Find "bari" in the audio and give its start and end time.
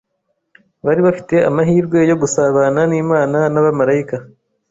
0.85-1.01